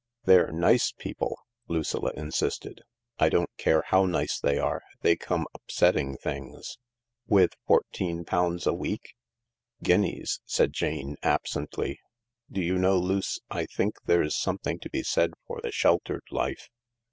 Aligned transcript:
"They're 0.25 0.51
nice 0.51 0.91
people/' 0.91 1.37
Lucilla 1.67 2.11
insisted." 2.17 2.81
I 3.19 3.29
don't 3.29 3.55
care 3.59 3.83
how 3.85 4.05
nice 4.05 4.39
they 4.39 4.57
are— 4.57 4.81
they 5.03 5.15
come 5.15 5.45
upsetting 5.53 6.17
things."" 6.17 6.79
With 7.27 7.53
fourteen 7.67 8.25
pounds 8.25 8.65
a 8.65 8.73
week?" 8.73 9.13
"Guineas," 9.83 10.39
said 10.43 10.73
Jane 10.73 11.17
absently. 11.21 11.99
"Do 12.51 12.61
you 12.63 12.79
know, 12.79 12.97
Luce, 12.97 13.41
I 13.51 13.67
think 13.67 13.93
there's 14.07 14.35
something 14.35 14.79
to 14.79 14.89
be 14.89 15.03
said 15.03 15.33
for 15.45 15.61
the 15.61 15.71
sheltered 15.71 16.23
life 16.31 16.67